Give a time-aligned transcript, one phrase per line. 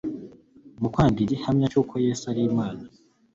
[0.81, 2.83] Mu kwanga igihamya cy'uko Yesu ari Imana,